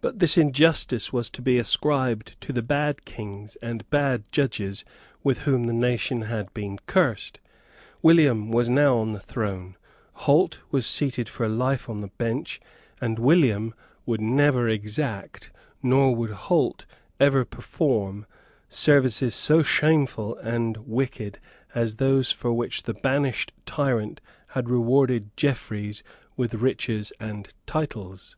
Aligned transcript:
But 0.00 0.20
this 0.20 0.38
injustice 0.38 1.12
was 1.12 1.28
to 1.30 1.42
be 1.42 1.58
ascribed 1.58 2.40
to 2.42 2.52
the 2.52 2.62
bad 2.62 3.04
kings 3.04 3.56
and 3.60 3.90
bad 3.90 4.22
judges 4.30 4.84
with 5.24 5.38
whom 5.38 5.64
the 5.66 5.72
nation 5.72 6.20
had 6.22 6.54
been 6.54 6.78
cursed. 6.86 7.40
William 8.00 8.52
was 8.52 8.70
now 8.70 8.98
on 8.98 9.12
the 9.12 9.18
throne; 9.18 9.76
Holt 10.12 10.60
was 10.70 10.86
seated 10.86 11.28
for 11.28 11.48
life 11.48 11.88
on 11.88 12.00
the 12.00 12.06
bench; 12.16 12.60
and 13.00 13.18
William 13.18 13.74
would 14.04 14.20
never 14.20 14.68
exact, 14.68 15.50
nor 15.82 16.14
would 16.14 16.30
Holt 16.30 16.86
ever 17.18 17.44
perform, 17.44 18.24
services 18.68 19.34
so 19.34 19.64
shameful 19.64 20.36
and 20.36 20.76
wicked 20.76 21.40
as 21.74 21.96
those 21.96 22.30
for 22.30 22.52
which 22.52 22.84
the 22.84 22.94
banished 22.94 23.52
tyrant 23.64 24.20
had 24.50 24.70
rewarded 24.70 25.36
Jeffreys 25.36 26.04
with 26.36 26.54
riches 26.54 27.12
and 27.18 27.48
titles. 27.66 28.36